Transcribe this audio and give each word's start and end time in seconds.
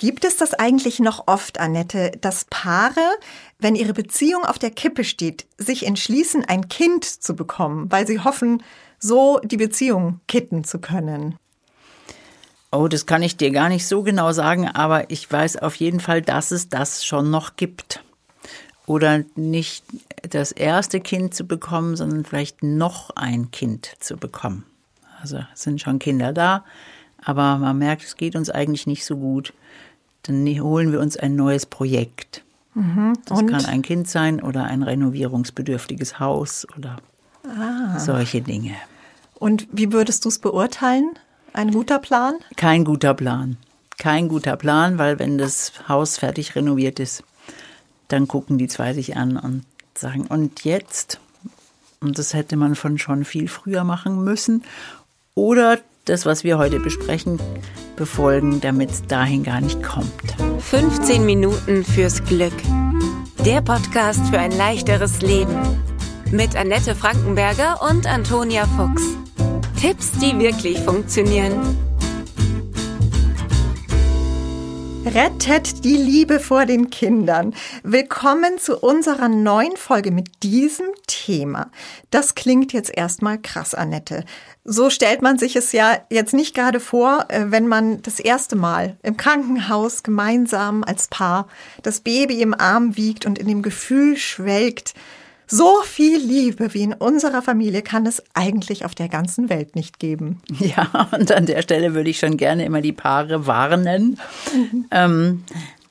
Gibt 0.00 0.24
es 0.24 0.38
das 0.38 0.54
eigentlich 0.54 0.98
noch 0.98 1.26
oft, 1.26 1.60
Annette, 1.60 2.12
dass 2.22 2.46
Paare, 2.48 3.02
wenn 3.58 3.74
ihre 3.74 3.92
Beziehung 3.92 4.46
auf 4.46 4.58
der 4.58 4.70
Kippe 4.70 5.04
steht, 5.04 5.44
sich 5.58 5.86
entschließen, 5.86 6.42
ein 6.46 6.70
Kind 6.70 7.04
zu 7.04 7.36
bekommen, 7.36 7.92
weil 7.92 8.06
sie 8.06 8.18
hoffen, 8.18 8.62
so 8.98 9.40
die 9.44 9.58
Beziehung 9.58 10.20
kitten 10.26 10.64
zu 10.64 10.78
können? 10.78 11.36
Oh, 12.72 12.88
das 12.88 13.04
kann 13.04 13.22
ich 13.22 13.36
dir 13.36 13.50
gar 13.50 13.68
nicht 13.68 13.86
so 13.86 14.02
genau 14.02 14.32
sagen, 14.32 14.68
aber 14.68 15.10
ich 15.10 15.30
weiß 15.30 15.58
auf 15.58 15.74
jeden 15.74 16.00
Fall, 16.00 16.22
dass 16.22 16.50
es 16.50 16.70
das 16.70 17.04
schon 17.04 17.30
noch 17.30 17.56
gibt. 17.56 18.02
Oder 18.86 19.24
nicht 19.34 19.84
das 20.22 20.50
erste 20.50 21.00
Kind 21.00 21.34
zu 21.34 21.44
bekommen, 21.44 21.94
sondern 21.96 22.24
vielleicht 22.24 22.62
noch 22.62 23.10
ein 23.16 23.50
Kind 23.50 23.92
zu 24.00 24.16
bekommen. 24.16 24.64
Also 25.20 25.40
sind 25.52 25.82
schon 25.82 25.98
Kinder 25.98 26.32
da, 26.32 26.64
aber 27.22 27.58
man 27.58 27.76
merkt, 27.76 28.02
es 28.02 28.16
geht 28.16 28.34
uns 28.34 28.48
eigentlich 28.48 28.86
nicht 28.86 29.04
so 29.04 29.18
gut 29.18 29.52
dann 30.22 30.46
holen 30.46 30.92
wir 30.92 31.00
uns 31.00 31.16
ein 31.16 31.36
neues 31.36 31.66
Projekt. 31.66 32.42
Mhm. 32.74 33.14
Das 33.24 33.46
kann 33.46 33.64
ein 33.64 33.82
Kind 33.82 34.08
sein 34.08 34.42
oder 34.42 34.64
ein 34.64 34.82
renovierungsbedürftiges 34.82 36.20
Haus 36.20 36.66
oder 36.76 36.98
ah. 37.44 37.98
solche 37.98 38.42
Dinge. 38.42 38.74
Und 39.34 39.66
wie 39.72 39.92
würdest 39.92 40.24
du 40.24 40.28
es 40.28 40.38
beurteilen? 40.38 41.18
Ein 41.52 41.72
guter 41.72 41.98
Plan? 41.98 42.34
Kein 42.56 42.84
guter 42.84 43.14
Plan. 43.14 43.56
Kein 43.98 44.28
guter 44.28 44.56
Plan, 44.56 44.98
weil 44.98 45.18
wenn 45.18 45.36
das 45.36 45.72
Haus 45.88 46.18
fertig 46.18 46.54
renoviert 46.54 47.00
ist, 47.00 47.24
dann 48.08 48.28
gucken 48.28 48.58
die 48.58 48.68
zwei 48.68 48.92
sich 48.92 49.16
an 49.16 49.36
und 49.36 49.64
sagen, 49.94 50.26
und 50.26 50.64
jetzt? 50.64 51.20
Und 52.00 52.18
das 52.18 52.34
hätte 52.34 52.56
man 52.56 52.76
von 52.76 52.98
schon 52.98 53.24
viel 53.24 53.48
früher 53.48 53.84
machen 53.84 54.24
müssen. 54.24 54.64
Oder 55.34 55.78
das, 56.10 56.26
was 56.26 56.44
wir 56.44 56.58
heute 56.58 56.80
besprechen, 56.80 57.40
befolgen, 57.96 58.60
damit 58.60 58.90
es 58.90 59.02
dahin 59.06 59.44
gar 59.44 59.60
nicht 59.60 59.82
kommt. 59.82 60.34
15 60.58 61.24
Minuten 61.24 61.84
fürs 61.84 62.22
Glück. 62.24 62.52
Der 63.44 63.62
Podcast 63.62 64.20
für 64.26 64.38
ein 64.38 64.52
leichteres 64.52 65.22
Leben. 65.22 65.56
Mit 66.30 66.56
Annette 66.56 66.94
Frankenberger 66.94 67.80
und 67.88 68.06
Antonia 68.06 68.66
Fuchs. 68.76 69.02
Tipps, 69.80 70.12
die 70.12 70.38
wirklich 70.38 70.78
funktionieren. 70.80 71.89
Rettet 75.06 75.82
die 75.82 75.96
Liebe 75.96 76.38
vor 76.38 76.66
den 76.66 76.90
Kindern. 76.90 77.54
Willkommen 77.82 78.58
zu 78.58 78.78
unserer 78.78 79.30
neuen 79.30 79.78
Folge 79.78 80.10
mit 80.10 80.42
diesem 80.42 80.88
Thema. 81.06 81.70
Das 82.10 82.34
klingt 82.34 82.74
jetzt 82.74 82.94
erstmal 82.94 83.38
krass, 83.38 83.74
Annette. 83.74 84.26
So 84.62 84.90
stellt 84.90 85.22
man 85.22 85.38
sich 85.38 85.56
es 85.56 85.72
ja 85.72 85.96
jetzt 86.10 86.34
nicht 86.34 86.54
gerade 86.54 86.80
vor, 86.80 87.24
äh, 87.28 87.46
wenn 87.46 87.66
man 87.66 88.02
das 88.02 88.20
erste 88.20 88.56
Mal 88.56 88.98
im 89.02 89.16
Krankenhaus 89.16 90.02
gemeinsam 90.02 90.84
als 90.84 91.08
Paar 91.08 91.48
das 91.82 92.00
Baby 92.00 92.42
im 92.42 92.52
Arm 92.52 92.98
wiegt 92.98 93.24
und 93.24 93.38
in 93.38 93.48
dem 93.48 93.62
Gefühl 93.62 94.18
schwelgt, 94.18 94.92
so 95.50 95.82
viel 95.82 96.18
Liebe 96.18 96.72
wie 96.74 96.82
in 96.82 96.94
unserer 96.94 97.42
Familie 97.42 97.82
kann 97.82 98.06
es 98.06 98.22
eigentlich 98.34 98.84
auf 98.84 98.94
der 98.94 99.08
ganzen 99.08 99.48
Welt 99.50 99.74
nicht 99.74 99.98
geben. 99.98 100.40
Ja, 100.60 101.08
und 101.12 101.32
an 101.32 101.46
der 101.46 101.62
Stelle 101.62 101.94
würde 101.94 102.10
ich 102.10 102.18
schon 102.18 102.36
gerne 102.36 102.64
immer 102.64 102.80
die 102.80 102.92
Paare 102.92 103.46
warnen, 103.46 104.18
mhm. 104.54 104.84
ähm, 104.90 105.44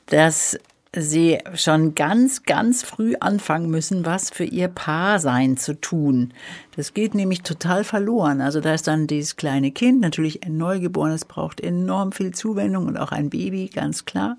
dass 0.05 0.57
sie 0.95 1.39
schon 1.53 1.95
ganz, 1.95 2.43
ganz 2.43 2.83
früh 2.83 3.15
anfangen 3.19 3.69
müssen, 3.69 4.05
was 4.05 4.29
für 4.29 4.43
ihr 4.43 4.69
Paarsein 4.69 5.57
zu 5.57 5.73
tun. 5.73 6.33
Das 6.75 6.93
geht 6.93 7.13
nämlich 7.13 7.41
total 7.41 7.83
verloren. 7.83 8.41
Also 8.41 8.59
da 8.61 8.73
ist 8.73 8.87
dann 8.87 9.05
dieses 9.05 9.35
kleine 9.35 9.71
Kind, 9.71 10.01
natürlich 10.01 10.43
ein 10.43 10.57
Neugeborenes, 10.57 11.25
braucht 11.25 11.61
enorm 11.61 12.11
viel 12.11 12.31
Zuwendung 12.31 12.87
und 12.87 12.97
auch 12.97 13.11
ein 13.11 13.29
Baby, 13.29 13.69
ganz 13.73 14.05
klar. 14.05 14.37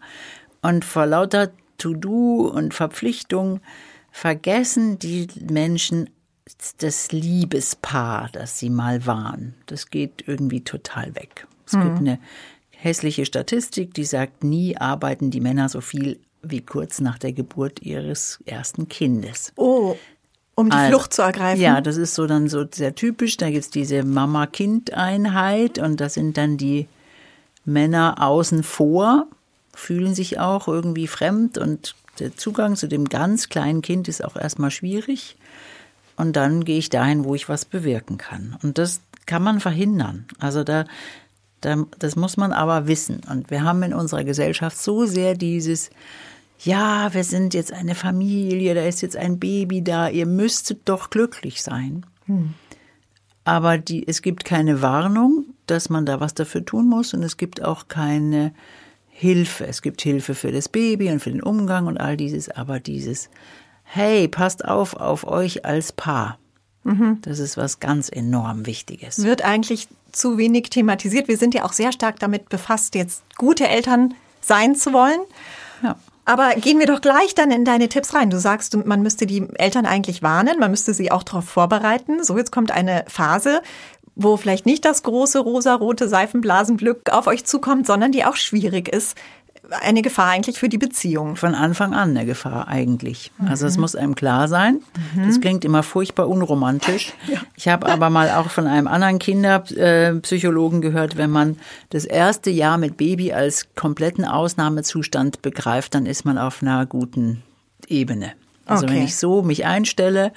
Und 0.62 0.84
vor 0.84 1.06
lauter 1.06 1.50
To-Do 1.78 2.50
und 2.54 2.74
Verpflichtung 2.74 3.60
vergessen 4.10 4.98
die 4.98 5.28
Menschen 5.48 6.10
das 6.78 7.12
Liebespaar, 7.12 8.28
das 8.32 8.58
sie 8.58 8.70
mal 8.70 9.06
waren. 9.06 9.54
Das 9.66 9.90
geht 9.90 10.24
irgendwie 10.26 10.62
total 10.62 11.14
weg. 11.14 11.46
Es 11.66 11.74
mhm. 11.74 11.82
gibt 11.82 11.98
eine 11.98 12.18
hässliche 12.70 13.24
Statistik, 13.24 13.94
die 13.94 14.04
sagt, 14.04 14.42
nie 14.42 14.76
arbeiten 14.76 15.30
die 15.30 15.40
Männer 15.40 15.68
so 15.68 15.80
viel 15.80 16.18
wie 16.42 16.62
kurz 16.62 17.00
nach 17.00 17.18
der 17.18 17.32
Geburt 17.32 17.82
ihres 17.82 18.40
ersten 18.46 18.88
Kindes. 18.88 19.52
Oh, 19.56 19.96
um 20.54 20.70
die 20.70 20.76
also, 20.76 20.90
Flucht 20.90 21.14
zu 21.14 21.22
ergreifen. 21.22 21.60
Ja, 21.60 21.80
das 21.80 21.96
ist 21.96 22.14
so 22.14 22.26
dann 22.26 22.48
so 22.48 22.64
sehr 22.70 22.94
typisch. 22.94 23.36
Da 23.36 23.50
gibt 23.50 23.64
es 23.64 23.70
diese 23.70 24.02
Mama-Kind-Einheit 24.02 25.78
und 25.78 26.00
da 26.00 26.08
sind 26.08 26.36
dann 26.36 26.56
die 26.56 26.86
Männer 27.64 28.16
außen 28.18 28.62
vor, 28.62 29.26
fühlen 29.74 30.14
sich 30.14 30.38
auch 30.38 30.68
irgendwie 30.68 31.06
fremd 31.06 31.58
und 31.58 31.94
der 32.20 32.36
Zugang 32.36 32.76
zu 32.76 32.86
dem 32.86 33.08
ganz 33.08 33.48
kleinen 33.48 33.82
Kind 33.82 34.08
ist 34.08 34.24
auch 34.24 34.36
erstmal 34.36 34.70
schwierig. 34.70 35.36
Und 36.16 36.36
dann 36.36 36.64
gehe 36.64 36.78
ich 36.78 36.90
dahin, 36.90 37.24
wo 37.24 37.34
ich 37.34 37.48
was 37.48 37.64
bewirken 37.64 38.18
kann. 38.18 38.56
Und 38.62 38.78
das 38.78 39.00
kann 39.26 39.42
man 39.42 39.60
verhindern. 39.60 40.26
Also 40.38 40.64
da, 40.64 40.84
da 41.60 41.86
das 41.98 42.16
muss 42.16 42.36
man 42.36 42.52
aber 42.52 42.86
wissen. 42.86 43.22
Und 43.30 43.50
wir 43.50 43.64
haben 43.64 43.82
in 43.82 43.94
unserer 43.94 44.24
Gesellschaft 44.24 44.76
so 44.76 45.06
sehr 45.06 45.34
dieses, 45.34 45.90
ja, 46.58 47.12
wir 47.14 47.24
sind 47.24 47.54
jetzt 47.54 47.72
eine 47.72 47.94
Familie, 47.94 48.74
da 48.74 48.82
ist 48.82 49.00
jetzt 49.00 49.16
ein 49.16 49.38
Baby 49.38 49.82
da, 49.82 50.08
ihr 50.08 50.26
müsstet 50.26 50.80
doch 50.84 51.10
glücklich 51.10 51.62
sein. 51.62 52.04
Hm. 52.26 52.54
Aber 53.44 53.78
die, 53.78 54.06
es 54.06 54.20
gibt 54.20 54.44
keine 54.44 54.82
Warnung, 54.82 55.46
dass 55.66 55.88
man 55.88 56.04
da 56.04 56.20
was 56.20 56.34
dafür 56.34 56.64
tun 56.64 56.86
muss 56.86 57.14
und 57.14 57.22
es 57.22 57.36
gibt 57.36 57.62
auch 57.62 57.88
keine 57.88 58.52
Hilfe. 59.20 59.66
Es 59.66 59.82
gibt 59.82 60.00
Hilfe 60.00 60.34
für 60.34 60.50
das 60.50 60.70
Baby 60.70 61.10
und 61.10 61.20
für 61.20 61.30
den 61.30 61.42
Umgang 61.42 61.86
und 61.86 61.98
all 61.98 62.16
dieses, 62.16 62.48
aber 62.48 62.80
dieses, 62.80 63.28
hey, 63.82 64.28
passt 64.28 64.64
auf 64.64 64.94
auf 64.94 65.26
euch 65.26 65.66
als 65.66 65.92
Paar. 65.92 66.38
Mhm. 66.84 67.18
Das 67.20 67.38
ist 67.38 67.58
was 67.58 67.80
ganz 67.80 68.08
enorm 68.10 68.64
Wichtiges. 68.64 69.22
Wird 69.22 69.44
eigentlich 69.44 69.88
zu 70.10 70.38
wenig 70.38 70.70
thematisiert. 70.70 71.28
Wir 71.28 71.36
sind 71.36 71.54
ja 71.54 71.66
auch 71.66 71.74
sehr 71.74 71.92
stark 71.92 72.18
damit 72.18 72.48
befasst, 72.48 72.94
jetzt 72.94 73.22
gute 73.36 73.68
Eltern 73.68 74.14
sein 74.40 74.74
zu 74.74 74.94
wollen. 74.94 75.20
Ja. 75.82 75.96
Aber 76.24 76.54
gehen 76.54 76.78
wir 76.78 76.86
doch 76.86 77.02
gleich 77.02 77.34
dann 77.34 77.50
in 77.50 77.66
deine 77.66 77.90
Tipps 77.90 78.14
rein. 78.14 78.30
Du 78.30 78.40
sagst, 78.40 78.74
man 78.86 79.02
müsste 79.02 79.26
die 79.26 79.46
Eltern 79.56 79.84
eigentlich 79.84 80.22
warnen, 80.22 80.58
man 80.58 80.70
müsste 80.70 80.94
sie 80.94 81.12
auch 81.12 81.24
darauf 81.24 81.44
vorbereiten. 81.44 82.24
So, 82.24 82.38
jetzt 82.38 82.52
kommt 82.52 82.70
eine 82.70 83.04
Phase, 83.06 83.60
wo 84.22 84.36
vielleicht 84.36 84.66
nicht 84.66 84.84
das 84.84 85.02
große 85.02 85.38
rosa-rote 85.38 86.08
Seifenblasenglück 86.08 87.10
auf 87.10 87.26
euch 87.26 87.44
zukommt, 87.44 87.86
sondern 87.86 88.12
die 88.12 88.24
auch 88.24 88.36
schwierig 88.36 88.88
ist. 88.88 89.16
Eine 89.82 90.02
Gefahr 90.02 90.30
eigentlich 90.30 90.58
für 90.58 90.68
die 90.68 90.78
Beziehung. 90.78 91.36
Von 91.36 91.54
Anfang 91.54 91.94
an 91.94 92.10
eine 92.10 92.26
Gefahr 92.26 92.66
eigentlich. 92.68 93.30
Mhm. 93.38 93.48
Also 93.48 93.66
es 93.66 93.78
muss 93.78 93.94
einem 93.94 94.16
klar 94.16 94.48
sein. 94.48 94.80
Mhm. 95.14 95.26
Das 95.26 95.40
klingt 95.40 95.64
immer 95.64 95.82
furchtbar 95.82 96.28
unromantisch. 96.28 97.12
Ja. 97.26 97.38
Ich 97.54 97.68
habe 97.68 97.86
aber 97.86 98.10
mal 98.10 98.30
auch 98.30 98.50
von 98.50 98.66
einem 98.66 98.88
anderen 98.88 99.18
Kinderpsychologen 99.18 100.80
gehört, 100.80 101.16
wenn 101.16 101.30
man 101.30 101.58
das 101.90 102.04
erste 102.04 102.50
Jahr 102.50 102.76
mit 102.76 102.96
Baby 102.96 103.32
als 103.32 103.68
kompletten 103.76 104.24
Ausnahmezustand 104.24 105.42
begreift, 105.42 105.94
dann 105.94 106.06
ist 106.06 106.24
man 106.24 106.38
auf 106.38 106.62
einer 106.62 106.86
guten 106.86 107.42
Ebene. 107.86 108.32
Also 108.66 108.84
okay. 108.84 108.94
wenn 108.94 109.02
ich 109.02 109.16
so 109.16 109.42
mich 109.42 109.66
einstelle, 109.66 110.32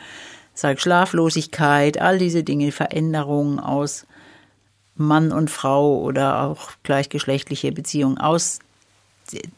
sage 0.54 0.80
Schlaflosigkeit, 0.80 2.00
all 2.00 2.18
diese 2.18 2.44
Dinge, 2.44 2.72
Veränderungen 2.72 3.60
aus 3.60 4.06
Mann 4.96 5.32
und 5.32 5.50
Frau 5.50 6.02
oder 6.02 6.44
auch 6.44 6.72
gleichgeschlechtliche 6.84 7.72
Beziehungen 7.72 8.18
aus 8.18 8.60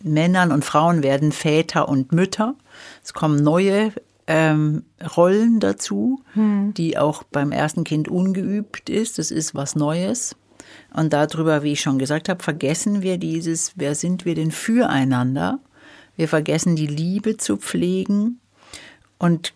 Männern 0.01 0.51
und 0.51 0.63
Frauen 0.63 1.03
werden 1.03 1.31
Väter 1.31 1.89
und 1.89 2.11
Mütter. 2.11 2.55
Es 3.03 3.13
kommen 3.13 3.43
neue 3.43 3.91
ähm, 4.27 4.83
Rollen 5.15 5.59
dazu, 5.59 6.21
hm. 6.33 6.73
die 6.73 6.97
auch 6.97 7.23
beim 7.23 7.51
ersten 7.51 7.83
Kind 7.83 8.07
ungeübt 8.07 8.89
ist. 8.89 9.17
Das 9.17 9.31
ist 9.31 9.55
was 9.55 9.75
Neues. 9.75 10.35
Und 10.93 11.13
darüber, 11.13 11.63
wie 11.63 11.73
ich 11.73 11.81
schon 11.81 11.99
gesagt 11.99 12.29
habe, 12.29 12.43
vergessen 12.43 13.01
wir 13.01 13.17
dieses, 13.17 13.73
wer 13.75 13.95
sind 13.95 14.25
wir 14.25 14.35
denn 14.35 14.51
füreinander? 14.51 15.59
Wir 16.15 16.27
vergessen 16.27 16.75
die 16.75 16.87
Liebe 16.87 17.37
zu 17.37 17.57
pflegen 17.57 18.39
und 19.19 19.53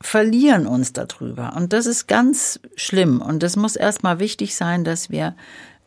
verlieren 0.00 0.66
uns 0.66 0.92
darüber. 0.92 1.54
Und 1.56 1.72
das 1.72 1.86
ist 1.86 2.06
ganz 2.06 2.60
schlimm. 2.76 3.20
Und 3.20 3.42
das 3.42 3.56
muss 3.56 3.76
erstmal 3.76 4.18
wichtig 4.18 4.54
sein, 4.54 4.84
dass 4.84 5.10
wir 5.10 5.34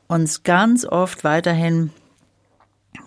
uns 0.07 0.43
ganz 0.43 0.85
oft 0.85 1.23
weiterhin 1.23 1.91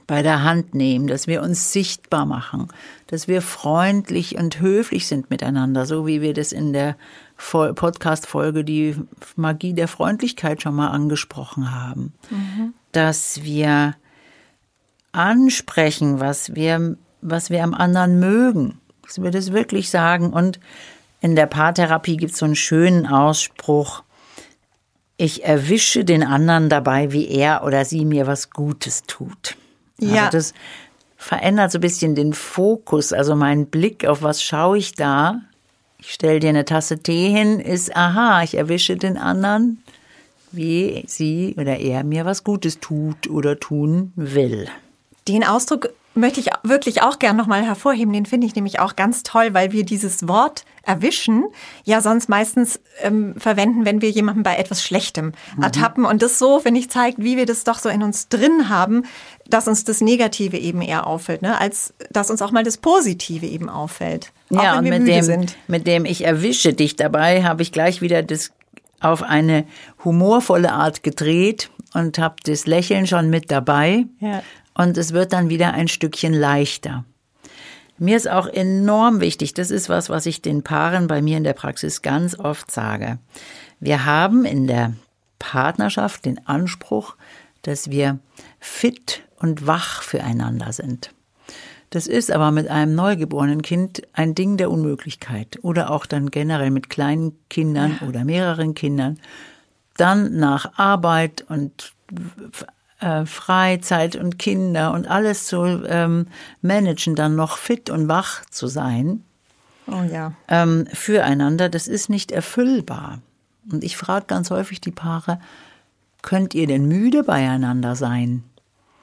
bei 0.06 0.22
der 0.22 0.42
Hand 0.42 0.74
nehmen, 0.74 1.06
dass 1.06 1.26
wir 1.26 1.42
uns 1.42 1.72
sichtbar 1.72 2.26
machen, 2.26 2.68
dass 3.06 3.28
wir 3.28 3.42
freundlich 3.42 4.36
und 4.36 4.60
höflich 4.60 5.06
sind 5.06 5.30
miteinander, 5.30 5.86
so 5.86 6.06
wie 6.06 6.20
wir 6.20 6.34
das 6.34 6.52
in 6.52 6.72
der 6.72 6.96
Podcast-Folge 7.36 8.64
die 8.64 8.96
Magie 9.36 9.74
der 9.74 9.88
Freundlichkeit 9.88 10.62
schon 10.62 10.74
mal 10.74 10.88
angesprochen 10.88 11.74
haben. 11.74 12.12
Mhm. 12.30 12.74
Dass 12.92 13.42
wir 13.42 13.94
ansprechen, 15.12 16.20
was 16.20 16.54
wir, 16.54 16.96
was 17.20 17.50
wir 17.50 17.64
am 17.64 17.74
anderen 17.74 18.20
mögen, 18.20 18.80
dass 19.02 19.22
wir 19.22 19.30
das 19.30 19.52
wirklich 19.52 19.90
sagen 19.90 20.32
und 20.32 20.60
in 21.22 21.36
der 21.36 21.46
Paartherapie 21.46 22.16
gibt 22.16 22.32
es 22.32 22.38
so 22.38 22.44
einen 22.44 22.56
schönen 22.56 23.06
Ausspruch. 23.06 24.02
Ich 25.16 25.44
erwische 25.44 26.04
den 26.04 26.24
anderen 26.24 26.68
dabei, 26.68 27.12
wie 27.12 27.28
er 27.28 27.62
oder 27.64 27.84
sie 27.84 28.04
mir 28.04 28.26
was 28.26 28.50
Gutes 28.50 29.04
tut. 29.04 29.56
Ja. 29.98 30.24
Also 30.24 30.38
das 30.38 30.54
verändert 31.16 31.70
so 31.70 31.78
ein 31.78 31.80
bisschen 31.80 32.16
den 32.16 32.32
Fokus, 32.32 33.12
also 33.12 33.36
mein 33.36 33.66
Blick 33.66 34.04
auf 34.04 34.22
was 34.22 34.42
schaue 34.42 34.78
ich 34.78 34.94
da. 34.94 35.40
Ich 35.98 36.12
stelle 36.12 36.40
dir 36.40 36.48
eine 36.48 36.64
Tasse 36.64 36.98
Tee 36.98 37.30
hin, 37.30 37.60
ist 37.60 37.94
aha, 37.94 38.42
ich 38.42 38.56
erwische 38.56 38.96
den 38.96 39.16
anderen, 39.16 39.80
wie 40.50 41.04
sie 41.06 41.54
oder 41.56 41.78
er 41.78 42.02
mir 42.02 42.24
was 42.24 42.42
Gutes 42.42 42.80
tut 42.80 43.30
oder 43.30 43.60
tun 43.60 44.12
will. 44.16 44.66
Den 45.28 45.44
Ausdruck 45.44 45.90
möchte 46.14 46.40
ich 46.40 46.50
wirklich 46.62 47.02
auch 47.02 47.18
gern 47.18 47.36
nochmal 47.36 47.64
hervorheben. 47.64 48.12
Den 48.12 48.26
finde 48.26 48.46
ich 48.46 48.54
nämlich 48.54 48.80
auch 48.80 48.96
ganz 48.96 49.22
toll, 49.22 49.54
weil 49.54 49.72
wir 49.72 49.84
dieses 49.84 50.28
Wort 50.28 50.64
erwischen 50.84 51.44
ja 51.84 52.00
sonst 52.00 52.28
meistens 52.28 52.80
ähm, 53.02 53.34
verwenden, 53.36 53.84
wenn 53.84 54.02
wir 54.02 54.10
jemanden 54.10 54.42
bei 54.42 54.56
etwas 54.56 54.82
Schlechtem 54.82 55.32
mhm. 55.56 55.62
ertappen. 55.62 56.04
Und 56.04 56.22
das 56.22 56.38
so, 56.38 56.60
finde 56.60 56.80
ich, 56.80 56.90
zeigt, 56.90 57.18
wie 57.18 57.36
wir 57.36 57.46
das 57.46 57.64
doch 57.64 57.78
so 57.78 57.88
in 57.88 58.02
uns 58.02 58.28
drin 58.28 58.68
haben, 58.68 59.04
dass 59.48 59.68
uns 59.68 59.84
das 59.84 60.00
Negative 60.00 60.56
eben 60.58 60.82
eher 60.82 61.06
auffällt, 61.06 61.42
ne? 61.42 61.58
als 61.58 61.94
dass 62.10 62.30
uns 62.30 62.42
auch 62.42 62.50
mal 62.50 62.64
das 62.64 62.76
Positive 62.76 63.46
eben 63.46 63.68
auffällt. 63.68 64.32
ja, 64.50 64.78
und 64.78 64.88
mit 64.88 65.06
dem, 65.06 65.22
sind. 65.22 65.56
mit 65.68 65.86
dem 65.86 66.04
ich 66.04 66.24
erwische 66.24 66.72
dich 66.72 66.96
dabei, 66.96 67.44
habe 67.44 67.62
ich 67.62 67.72
gleich 67.72 68.02
wieder 68.02 68.22
das 68.22 68.52
auf 69.00 69.22
eine 69.22 69.64
humorvolle 70.04 70.72
Art 70.72 71.02
gedreht 71.02 71.70
und 71.92 72.18
habe 72.18 72.36
das 72.44 72.66
Lächeln 72.66 73.06
schon 73.06 73.30
mit 73.30 73.50
dabei. 73.50 74.06
Ja 74.20 74.42
und 74.74 74.96
es 74.96 75.12
wird 75.12 75.32
dann 75.32 75.48
wieder 75.48 75.72
ein 75.74 75.88
Stückchen 75.88 76.32
leichter. 76.32 77.04
Mir 77.98 78.16
ist 78.16 78.28
auch 78.28 78.46
enorm 78.46 79.20
wichtig, 79.20 79.54
das 79.54 79.70
ist 79.70 79.88
was, 79.88 80.10
was 80.10 80.26
ich 80.26 80.42
den 80.42 80.62
Paaren 80.62 81.06
bei 81.06 81.22
mir 81.22 81.36
in 81.36 81.44
der 81.44 81.52
Praxis 81.52 82.02
ganz 82.02 82.38
oft 82.38 82.70
sage. 82.70 83.18
Wir 83.80 84.04
haben 84.04 84.44
in 84.44 84.66
der 84.66 84.94
Partnerschaft 85.38 86.24
den 86.24 86.46
Anspruch, 86.46 87.16
dass 87.62 87.90
wir 87.90 88.18
fit 88.58 89.22
und 89.38 89.66
wach 89.66 90.02
füreinander 90.02 90.72
sind. 90.72 91.12
Das 91.90 92.06
ist 92.06 92.30
aber 92.30 92.52
mit 92.52 92.68
einem 92.68 92.94
neugeborenen 92.94 93.60
Kind 93.60 94.02
ein 94.14 94.34
Ding 94.34 94.56
der 94.56 94.70
Unmöglichkeit 94.70 95.58
oder 95.62 95.90
auch 95.90 96.06
dann 96.06 96.30
generell 96.30 96.70
mit 96.70 96.88
kleinen 96.88 97.36
Kindern 97.50 97.98
oder 98.08 98.24
mehreren 98.24 98.74
Kindern. 98.74 99.20
Dann 99.96 100.38
nach 100.38 100.78
Arbeit 100.78 101.44
und 101.48 101.92
äh, 103.02 103.26
Freizeit 103.26 104.16
und 104.16 104.38
Kinder 104.38 104.92
und 104.92 105.08
alles 105.08 105.46
zu 105.46 105.84
ähm, 105.86 106.26
managen, 106.60 107.14
dann 107.14 107.36
noch 107.36 107.58
fit 107.58 107.90
und 107.90 108.08
wach 108.08 108.44
zu 108.46 108.68
sein. 108.68 109.24
Oh 109.86 110.02
ja. 110.10 110.32
Ähm, 110.48 110.86
füreinander, 110.92 111.68
das 111.68 111.88
ist 111.88 112.08
nicht 112.08 112.30
erfüllbar. 112.30 113.18
Und 113.70 113.84
ich 113.84 113.96
frage 113.96 114.26
ganz 114.26 114.50
häufig 114.50 114.80
die 114.80 114.92
Paare, 114.92 115.40
könnt 116.22 116.54
ihr 116.54 116.66
denn 116.66 116.86
müde 116.86 117.24
beieinander 117.24 117.96
sein? 117.96 118.44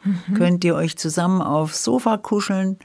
Mhm. 0.04 0.34
Könnt 0.36 0.64
ihr 0.64 0.76
euch 0.76 0.98
zusammen 0.98 1.42
aufs 1.42 1.84
Sofa 1.84 2.18
kuscheln 2.18 2.78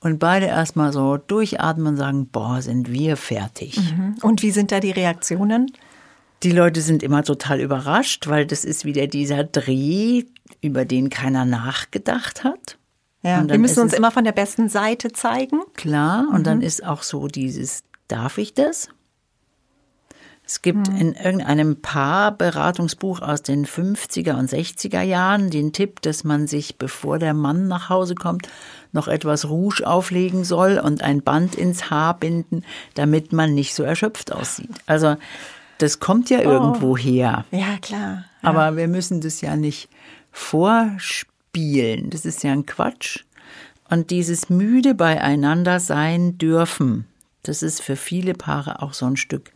und 0.00 0.18
beide 0.18 0.46
erstmal 0.46 0.92
so 0.92 1.16
durchatmen 1.16 1.88
und 1.88 1.96
sagen, 1.96 2.28
boah, 2.28 2.62
sind 2.62 2.90
wir 2.90 3.16
fertig. 3.16 3.78
Mhm. 3.78 4.16
Und 4.22 4.42
wie 4.42 4.50
sind 4.50 4.72
da 4.72 4.80
die 4.80 4.90
Reaktionen? 4.90 5.70
Die 6.42 6.52
Leute 6.52 6.80
sind 6.80 7.02
immer 7.02 7.24
total 7.24 7.60
überrascht, 7.60 8.28
weil 8.28 8.46
das 8.46 8.64
ist 8.64 8.84
wieder 8.84 9.06
dieser 9.06 9.44
Dreh, 9.44 10.24
über 10.60 10.84
den 10.84 11.10
keiner 11.10 11.44
nachgedacht 11.44 12.44
hat. 12.44 12.78
Ja, 13.22 13.46
wir 13.46 13.58
müssen 13.58 13.80
uns 13.80 13.92
immer 13.92 14.12
von 14.12 14.24
der 14.24 14.32
besten 14.32 14.68
Seite 14.68 15.12
zeigen. 15.12 15.60
Klar, 15.74 16.28
und 16.30 16.40
mhm. 16.40 16.44
dann 16.44 16.62
ist 16.62 16.84
auch 16.84 17.02
so 17.02 17.26
dieses, 17.26 17.82
darf 18.06 18.38
ich 18.38 18.54
das? 18.54 18.88
Es 20.46 20.62
gibt 20.62 20.90
mhm. 20.90 20.96
in 20.96 21.12
irgendeinem 21.12 21.82
Paarberatungsbuch 21.82 23.20
aus 23.20 23.42
den 23.42 23.66
50er 23.66 24.38
und 24.38 24.48
60er 24.48 25.02
Jahren 25.02 25.50
den 25.50 25.74
Tipp, 25.74 26.00
dass 26.00 26.24
man 26.24 26.46
sich, 26.46 26.78
bevor 26.78 27.18
der 27.18 27.34
Mann 27.34 27.68
nach 27.68 27.90
Hause 27.90 28.14
kommt, 28.14 28.48
noch 28.92 29.08
etwas 29.08 29.50
Rouge 29.50 29.86
auflegen 29.86 30.44
soll 30.44 30.78
und 30.78 31.02
ein 31.02 31.20
Band 31.22 31.54
ins 31.54 31.90
Haar 31.90 32.18
binden, 32.18 32.64
damit 32.94 33.32
man 33.32 33.52
nicht 33.52 33.74
so 33.74 33.82
erschöpft 33.82 34.32
aussieht. 34.32 34.70
Also 34.86 35.16
das 35.78 36.00
kommt 36.00 36.30
ja 36.30 36.40
oh. 36.40 36.42
irgendwo 36.42 36.96
her. 36.96 37.44
Ja, 37.50 37.78
klar. 37.80 38.24
Ja. 38.42 38.48
Aber 38.48 38.76
wir 38.76 38.88
müssen 38.88 39.20
das 39.20 39.40
ja 39.40 39.56
nicht 39.56 39.88
vorspielen. 40.32 42.10
Das 42.10 42.24
ist 42.24 42.44
ja 42.44 42.52
ein 42.52 42.66
Quatsch. 42.66 43.24
Und 43.88 44.10
dieses 44.10 44.50
müde 44.50 44.94
beieinander 44.94 45.80
sein 45.80 46.36
dürfen, 46.36 47.06
das 47.42 47.62
ist 47.62 47.80
für 47.80 47.96
viele 47.96 48.34
Paare 48.34 48.82
auch 48.82 48.92
so 48.92 49.06
ein 49.06 49.16
Stück 49.16 49.50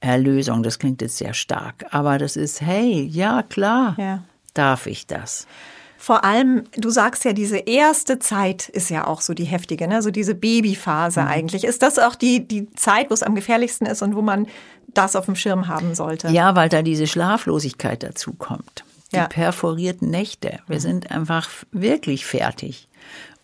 Erlösung. 0.00 0.62
Das 0.62 0.78
klingt 0.78 1.02
jetzt 1.02 1.16
sehr 1.16 1.34
stark, 1.34 1.84
aber 1.90 2.18
das 2.18 2.36
ist, 2.36 2.60
hey, 2.60 3.02
ja 3.02 3.42
klar, 3.42 3.96
ja. 3.98 4.22
darf 4.54 4.86
ich 4.86 5.06
das. 5.06 5.46
Vor 5.98 6.24
allem, 6.24 6.64
du 6.76 6.90
sagst 6.90 7.24
ja, 7.24 7.32
diese 7.32 7.58
erste 7.58 8.18
Zeit 8.18 8.68
ist 8.68 8.90
ja 8.90 9.06
auch 9.06 9.20
so 9.20 9.34
die 9.34 9.44
heftige, 9.44 9.88
ne? 9.88 10.02
so 10.02 10.10
diese 10.10 10.34
Babyphase 10.34 11.22
mhm. 11.22 11.28
eigentlich. 11.28 11.64
Ist 11.64 11.82
das 11.82 11.98
auch 11.98 12.14
die, 12.14 12.46
die 12.46 12.70
Zeit, 12.74 13.10
wo 13.10 13.14
es 13.14 13.22
am 13.22 13.34
gefährlichsten 13.34 13.86
ist 13.86 14.02
und 14.02 14.14
wo 14.14 14.22
man 14.22 14.46
das 14.88 15.16
auf 15.16 15.26
dem 15.26 15.36
Schirm 15.36 15.68
haben 15.68 15.94
sollte? 15.94 16.28
Ja, 16.28 16.54
weil 16.54 16.68
da 16.68 16.82
diese 16.82 17.06
Schlaflosigkeit 17.06 18.02
dazu 18.02 18.34
kommt. 18.34 18.84
Die 19.12 19.16
ja. 19.16 19.26
perforierten 19.26 20.10
Nächte. 20.10 20.60
Wir 20.66 20.76
mhm. 20.76 20.80
sind 20.80 21.10
einfach 21.10 21.48
wirklich 21.72 22.26
fertig. 22.26 22.88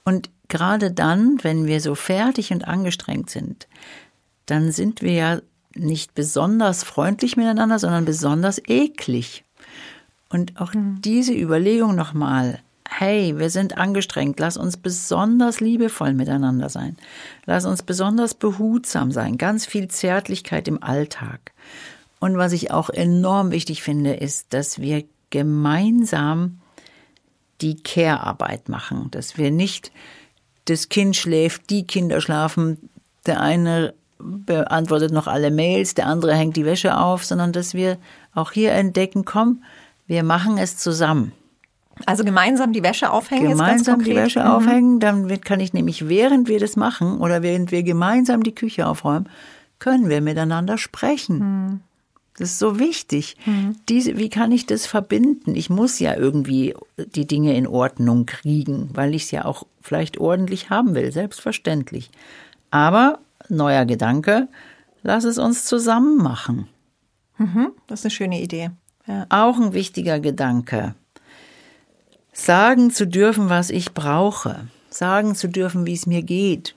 Und 0.04 0.30
gerade 0.48 0.90
dann, 0.90 1.38
wenn 1.42 1.66
wir 1.66 1.80
so 1.80 1.94
fertig 1.94 2.52
und 2.52 2.66
angestrengt 2.66 3.30
sind, 3.30 3.68
dann 4.46 4.72
sind 4.72 5.00
wir 5.00 5.12
ja 5.12 5.40
nicht 5.74 6.14
besonders 6.14 6.84
freundlich 6.84 7.36
miteinander, 7.36 7.78
sondern 7.78 8.04
besonders 8.04 8.60
eklig. 8.66 9.44
Und 10.32 10.60
auch 10.60 10.72
mhm. 10.72 11.00
diese 11.02 11.34
Überlegung 11.34 11.94
nochmal, 11.94 12.60
hey, 12.88 13.38
wir 13.38 13.50
sind 13.50 13.76
angestrengt, 13.76 14.40
lass 14.40 14.56
uns 14.56 14.76
besonders 14.76 15.60
liebevoll 15.60 16.14
miteinander 16.14 16.68
sein. 16.68 16.96
Lass 17.46 17.64
uns 17.64 17.82
besonders 17.82 18.34
behutsam 18.34 19.12
sein, 19.12 19.38
ganz 19.38 19.66
viel 19.66 19.88
Zärtlichkeit 19.88 20.68
im 20.68 20.82
Alltag. 20.82 21.52
Und 22.18 22.36
was 22.36 22.52
ich 22.52 22.70
auch 22.70 22.88
enorm 22.88 23.50
wichtig 23.50 23.82
finde, 23.82 24.14
ist, 24.14 24.54
dass 24.54 24.80
wir 24.80 25.04
gemeinsam 25.30 26.60
die 27.60 27.76
Care-Arbeit 27.76 28.68
machen, 28.68 29.08
dass 29.10 29.38
wir 29.38 29.50
nicht 29.50 29.92
das 30.66 30.88
Kind 30.88 31.16
schläft, 31.16 31.70
die 31.70 31.86
Kinder 31.86 32.20
schlafen, 32.20 32.90
der 33.26 33.40
eine 33.40 33.94
beantwortet 34.18 35.12
noch 35.12 35.26
alle 35.26 35.50
Mails, 35.50 35.94
der 35.94 36.06
andere 36.06 36.34
hängt 36.34 36.56
die 36.56 36.64
Wäsche 36.64 36.96
auf, 36.96 37.24
sondern 37.24 37.52
dass 37.52 37.74
wir 37.74 37.98
auch 38.34 38.52
hier 38.52 38.72
entdecken, 38.72 39.24
komm, 39.24 39.62
wir 40.12 40.22
machen 40.24 40.58
es 40.58 40.76
zusammen. 40.76 41.32
Also 42.04 42.22
gemeinsam 42.22 42.74
die 42.74 42.82
Wäsche 42.82 43.10
aufhängen 43.10 43.48
gemeinsam 43.48 44.04
die 44.04 44.14
Wäsche 44.14 44.40
mhm. 44.40 44.46
aufhängen, 44.46 45.00
dann 45.00 45.40
kann 45.40 45.58
ich 45.58 45.72
nämlich 45.72 46.06
während 46.06 46.48
wir 46.48 46.60
das 46.60 46.76
machen 46.76 47.18
oder 47.18 47.42
während 47.42 47.72
wir 47.72 47.82
gemeinsam 47.82 48.42
die 48.42 48.54
Küche 48.54 48.86
aufräumen, 48.86 49.30
können 49.78 50.10
wir 50.10 50.20
miteinander 50.20 50.76
sprechen. 50.76 51.38
Mhm. 51.38 51.80
Das 52.36 52.50
ist 52.50 52.58
so 52.58 52.78
wichtig. 52.78 53.36
Mhm. 53.46 53.76
Diese, 53.88 54.18
wie 54.18 54.28
kann 54.28 54.52
ich 54.52 54.66
das 54.66 54.84
verbinden? 54.84 55.54
Ich 55.54 55.70
muss 55.70 55.98
ja 55.98 56.14
irgendwie 56.14 56.74
die 56.98 57.26
Dinge 57.26 57.56
in 57.56 57.66
Ordnung 57.66 58.26
kriegen, 58.26 58.90
weil 58.92 59.14
ich 59.14 59.24
es 59.24 59.30
ja 59.30 59.46
auch 59.46 59.66
vielleicht 59.80 60.18
ordentlich 60.18 60.68
haben 60.68 60.94
will, 60.94 61.10
selbstverständlich. 61.10 62.10
Aber 62.70 63.18
neuer 63.48 63.86
Gedanke, 63.86 64.48
lass 65.02 65.24
es 65.24 65.38
uns 65.38 65.64
zusammen 65.64 66.18
machen. 66.18 66.68
Mhm, 67.38 67.72
das 67.86 68.00
ist 68.00 68.06
eine 68.06 68.10
schöne 68.10 68.42
Idee. 68.42 68.72
Ja. 69.06 69.26
Auch 69.28 69.58
ein 69.58 69.72
wichtiger 69.72 70.20
Gedanke. 70.20 70.94
Sagen 72.32 72.90
zu 72.90 73.06
dürfen, 73.06 73.48
was 73.48 73.70
ich 73.70 73.92
brauche. 73.92 74.68
Sagen 74.90 75.34
zu 75.34 75.48
dürfen, 75.48 75.86
wie 75.86 75.94
es 75.94 76.06
mir 76.06 76.22
geht. 76.22 76.74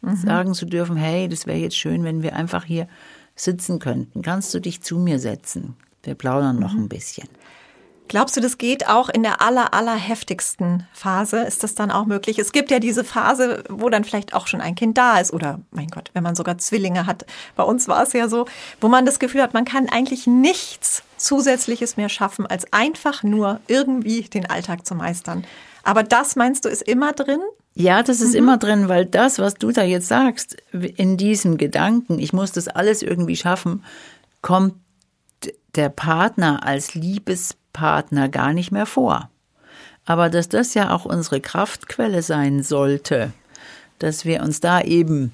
Mhm. 0.00 0.16
Sagen 0.16 0.54
zu 0.54 0.66
dürfen, 0.66 0.96
hey, 0.96 1.28
das 1.28 1.46
wäre 1.46 1.58
jetzt 1.58 1.76
schön, 1.76 2.04
wenn 2.04 2.22
wir 2.22 2.36
einfach 2.36 2.64
hier 2.64 2.88
sitzen 3.34 3.78
könnten. 3.78 4.22
Kannst 4.22 4.52
du 4.54 4.60
dich 4.60 4.82
zu 4.82 4.98
mir 4.98 5.18
setzen? 5.18 5.76
Wir 6.02 6.14
plaudern 6.14 6.56
mhm. 6.56 6.62
noch 6.62 6.74
ein 6.74 6.88
bisschen. 6.88 7.28
Glaubst 8.08 8.36
du, 8.36 8.40
das 8.40 8.56
geht 8.56 8.88
auch 8.88 9.10
in 9.10 9.22
der 9.22 9.42
aller, 9.42 9.74
aller 9.74 9.94
heftigsten 9.94 10.86
Phase? 10.94 11.42
Ist 11.42 11.62
das 11.62 11.74
dann 11.74 11.90
auch 11.90 12.06
möglich? 12.06 12.38
Es 12.38 12.52
gibt 12.52 12.70
ja 12.70 12.78
diese 12.78 13.04
Phase, 13.04 13.64
wo 13.68 13.90
dann 13.90 14.04
vielleicht 14.04 14.32
auch 14.32 14.46
schon 14.46 14.62
ein 14.62 14.74
Kind 14.74 14.96
da 14.96 15.18
ist 15.18 15.32
oder, 15.32 15.60
mein 15.72 15.88
Gott, 15.88 16.10
wenn 16.14 16.22
man 16.22 16.34
sogar 16.34 16.56
Zwillinge 16.56 17.04
hat. 17.04 17.26
Bei 17.54 17.64
uns 17.64 17.86
war 17.86 18.02
es 18.02 18.14
ja 18.14 18.28
so, 18.28 18.46
wo 18.80 18.88
man 18.88 19.04
das 19.04 19.18
Gefühl 19.18 19.42
hat, 19.42 19.52
man 19.52 19.66
kann 19.66 19.90
eigentlich 19.90 20.26
nichts 20.26 21.02
Zusätzliches 21.18 21.96
mehr 21.96 22.08
schaffen, 22.08 22.46
als 22.46 22.72
einfach 22.72 23.22
nur 23.22 23.60
irgendwie 23.66 24.22
den 24.22 24.46
Alltag 24.46 24.86
zu 24.86 24.94
meistern. 24.94 25.44
Aber 25.82 26.02
das 26.02 26.36
meinst 26.36 26.64
du, 26.64 26.68
ist 26.68 26.82
immer 26.82 27.12
drin? 27.12 27.40
Ja, 27.74 28.02
das 28.02 28.20
ist 28.20 28.32
mhm. 28.32 28.38
immer 28.38 28.58
drin, 28.58 28.88
weil 28.88 29.06
das, 29.06 29.38
was 29.38 29.54
du 29.54 29.70
da 29.70 29.84
jetzt 29.84 30.08
sagst, 30.08 30.56
in 30.72 31.16
diesem 31.16 31.58
Gedanken, 31.58 32.18
ich 32.18 32.32
muss 32.32 32.52
das 32.52 32.68
alles 32.68 33.02
irgendwie 33.02 33.36
schaffen, 33.36 33.84
kommt 34.42 34.74
der 35.74 35.88
Partner 35.88 36.66
als 36.66 36.94
Liebespartner 36.94 38.28
gar 38.28 38.52
nicht 38.52 38.72
mehr 38.72 38.86
vor. 38.86 39.30
Aber 40.04 40.28
dass 40.30 40.48
das 40.48 40.74
ja 40.74 40.90
auch 40.90 41.04
unsere 41.04 41.40
Kraftquelle 41.40 42.22
sein 42.22 42.62
sollte, 42.62 43.32
dass 43.98 44.24
wir 44.24 44.42
uns 44.42 44.60
da 44.60 44.80
eben, 44.80 45.32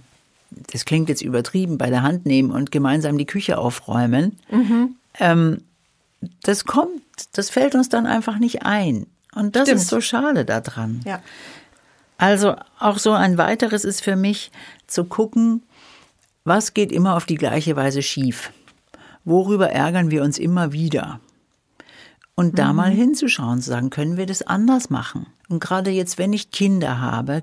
das 0.50 0.85
klingt 0.85 1.09
jetzt 1.09 1.23
übertrieben, 1.23 1.79
bei 1.79 1.91
der 1.91 2.03
Hand 2.03 2.26
nehmen 2.26 2.50
und 2.50 2.71
gemeinsam 2.71 3.17
die 3.17 3.26
Küche 3.26 3.57
aufräumen, 3.57 4.38
mhm. 4.50 4.97
ähm, 5.19 5.62
das 6.43 6.64
kommt, 6.64 7.02
das 7.33 7.50
fällt 7.50 7.75
uns 7.75 7.88
dann 7.88 8.07
einfach 8.07 8.38
nicht 8.38 8.62
ein. 8.62 9.07
Und 9.35 9.57
das 9.57 9.69
Stimmt. 9.69 9.81
ist 9.81 9.88
so 9.88 10.00
schade 10.00 10.45
daran. 10.45 11.00
Ja. 11.04 11.21
Also 12.19 12.54
auch 12.78 12.99
so 12.99 13.12
ein 13.12 13.38
weiteres 13.38 13.85
ist 13.85 14.02
für 14.02 14.16
mich 14.16 14.52
zu 14.87 15.04
gucken, 15.04 15.62
was 16.45 16.75
geht 16.75 16.93
immer 16.93 17.16
auf 17.16 17.26
die 17.26 17.37
gleiche 17.37 17.75
Weise 17.75 18.02
schief? 18.02 18.52
Worüber 19.25 19.71
ärgern 19.71 20.11
wir 20.11 20.23
uns 20.23 20.38
immer 20.38 20.73
wieder? 20.73 21.21
Und 22.37 22.59
da 22.59 22.73
mal 22.73 22.90
hinzuschauen, 22.90 23.61
zu 23.61 23.71
sagen, 23.71 23.90
können 23.90 24.16
wir 24.16 24.26
das 24.26 24.43
anders 24.43 24.90
machen? 24.90 25.26
Und 25.49 25.61
gerade 25.61 25.90
jetzt, 25.90 26.19
wenn 26.19 26.33
ich 26.33 26.50
Kinder 26.50 27.00
habe, 27.00 27.43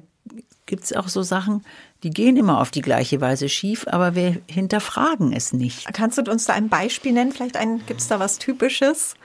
gibt 0.65 0.83
es 0.83 0.93
auch 0.93 1.07
so 1.07 1.23
Sachen, 1.23 1.63
die 2.03 2.09
gehen 2.09 2.37
immer 2.37 2.59
auf 2.59 2.71
die 2.71 2.81
gleiche 2.81 3.21
Weise 3.21 3.47
schief, 3.49 3.85
aber 3.87 4.15
wir 4.15 4.41
hinterfragen 4.47 5.33
es 5.33 5.53
nicht. 5.53 5.93
Kannst 5.93 6.17
du 6.17 6.31
uns 6.31 6.45
da 6.45 6.53
ein 6.53 6.69
Beispiel 6.69 7.13
nennen? 7.13 7.31
Vielleicht 7.31 7.57
gibt 7.85 8.01
es 8.01 8.07
da 8.07 8.19
was 8.19 8.39
Typisches? 8.39 9.15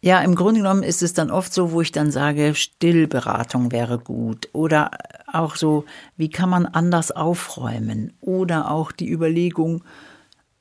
Ja, 0.00 0.20
im 0.20 0.36
Grunde 0.36 0.60
genommen 0.60 0.84
ist 0.84 1.02
es 1.02 1.12
dann 1.12 1.30
oft 1.30 1.52
so, 1.52 1.72
wo 1.72 1.80
ich 1.80 1.90
dann 1.90 2.12
sage, 2.12 2.54
Stillberatung 2.54 3.72
wäre 3.72 3.98
gut. 3.98 4.48
Oder 4.52 4.92
auch 5.32 5.56
so, 5.56 5.86
wie 6.16 6.30
kann 6.30 6.48
man 6.50 6.66
anders 6.66 7.10
aufräumen? 7.10 8.12
Oder 8.20 8.70
auch 8.70 8.92
die 8.92 9.10
Überlegung, 9.10 9.82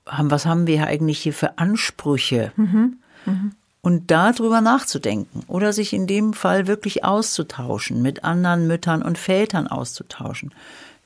was 0.06 0.46
haben 0.48 0.66
wir 0.66 0.88
eigentlich 0.88 1.20
hier 1.20 1.34
für 1.34 1.60
Ansprüche? 1.60 2.52
Und 3.82 4.10
darüber 4.10 4.62
nachzudenken. 4.62 5.44
Oder 5.48 5.72
sich 5.72 5.94
in 5.94 6.08
dem 6.08 6.34
Fall 6.34 6.66
wirklich 6.66 7.06
auszutauschen, 7.06 8.02
mit 8.02 8.24
anderen 8.24 8.66
Müttern 8.66 9.04
und 9.04 9.20
Vätern 9.20 9.68
auszutauschen. 9.68 10.52